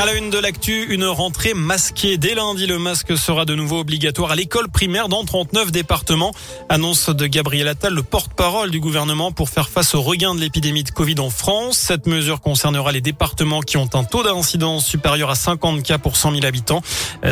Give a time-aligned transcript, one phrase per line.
[0.00, 2.18] À la une de l'actu, une rentrée masquée.
[2.18, 6.32] Dès lundi, le masque sera de nouveau obligatoire à l'école primaire dans 39 départements.
[6.68, 10.84] Annonce de Gabriel Attal, le porte-parole du gouvernement pour faire face au regain de l'épidémie
[10.84, 11.78] de Covid en France.
[11.78, 16.16] Cette mesure concernera les départements qui ont un taux d'incidence supérieur à 50 cas pour
[16.16, 16.80] 100 000 habitants.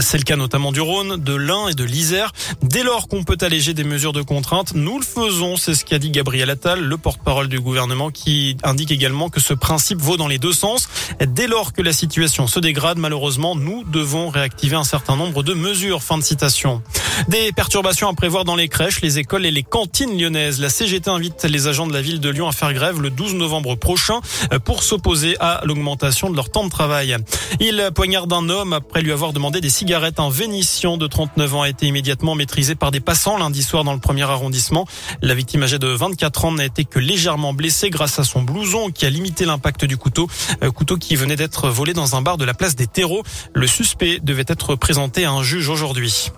[0.01, 2.33] C'est le cas notamment du Rhône, de l'Ain et de l'Isère.
[2.63, 5.57] Dès lors qu'on peut alléger des mesures de contrainte, nous le faisons.
[5.57, 9.55] C'est ce qu'a dit Gabriel Attal, le porte-parole du gouvernement qui indique également que ce
[9.55, 10.89] principe vaut dans les deux sens.
[11.25, 16.03] Dès lors que la situation dégrade, malheureusement, nous devons réactiver un certain nombre de mesures.
[16.03, 16.83] Fin de citation.
[17.29, 20.61] Des perturbations à prévoir dans les crèches, les écoles et les cantines lyonnaises.
[20.61, 23.35] La CGT invite les agents de la ville de Lyon à faire grève le 12
[23.35, 24.21] novembre prochain
[24.65, 27.17] pour s'opposer à l'augmentation de leur temps de travail.
[27.61, 30.21] Il poignarde un homme après lui avoir demandé des cigarettes.
[30.21, 33.93] Un Vénitien de 39 ans a été immédiatement maîtrisé par des passants lundi soir dans
[33.93, 34.87] le premier arrondissement.
[35.23, 38.91] La victime âgée de 24 ans n'a été que légèrement blessée grâce à son blouson
[38.91, 40.29] qui a limité l'impact du couteau.
[40.75, 43.23] Couteau qui venait d'être volé dans un bar de la place des terreaux.
[43.55, 46.31] Le suspect devait être présenté à un juge aujourd'hui.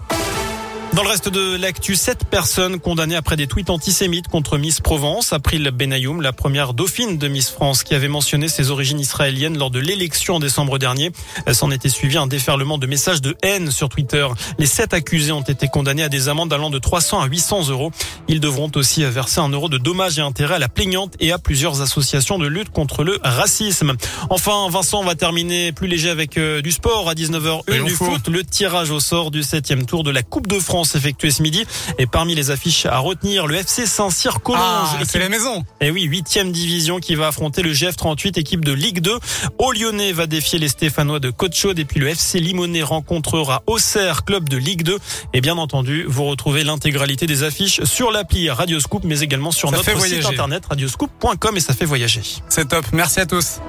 [0.99, 5.33] Dans le reste de l'actu, sept personnes condamnées après des tweets antisémites contre Miss Provence.
[5.33, 9.71] April Benayoum, la première dauphine de Miss France, qui avait mentionné ses origines israéliennes lors
[9.71, 11.13] de l'élection en décembre dernier.
[11.53, 14.27] S'en était suivi un déferlement de messages de haine sur Twitter.
[14.59, 17.93] Les sept accusés ont été condamnés à des amendes allant de 300 à 800 euros.
[18.27, 21.39] Ils devront aussi verser un euro de dommages et intérêts à la plaignante et à
[21.39, 23.95] plusieurs associations de lutte contre le racisme.
[24.31, 28.27] Enfin, Vincent va terminer plus léger avec euh, du sport à 19h01 du foot.
[28.27, 31.65] Le tirage au sort du septième tour de la Coupe de France effectué ce midi.
[31.99, 34.63] Et parmi les affiches à retenir, le FC Saint-Cyr Collonges.
[34.63, 35.65] Ah, c'est la maison.
[35.81, 39.19] Et oui, huitième division qui va affronter le GF38, équipe de Ligue 2.
[39.59, 44.25] Au Lyonnais va défier les Stéphanois de Côte-Chaude et puis le FC Limonest rencontrera Auxerre,
[44.25, 44.99] club de Ligue 2.
[45.35, 49.77] Et bien entendu, vous retrouvez l'intégralité des affiches sur l'appli Radioscoop, mais également sur Ça
[49.77, 52.23] notre site internet radioscoop.com et ça fait voyager.
[52.49, 52.85] C'est top.
[52.93, 53.61] Merci à tous.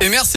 [0.00, 0.32] Et merci.